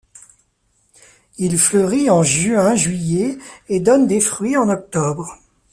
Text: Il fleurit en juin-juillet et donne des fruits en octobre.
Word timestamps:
Il 1.37 1.59
fleurit 1.59 2.09
en 2.09 2.23
juin-juillet 2.23 3.37
et 3.69 3.79
donne 3.79 4.07
des 4.07 4.19
fruits 4.19 4.57
en 4.57 4.67
octobre. 4.67 5.37